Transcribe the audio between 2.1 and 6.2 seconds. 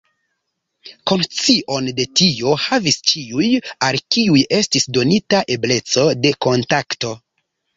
tio havis ĉiuj, al kiuj estis donita ebleco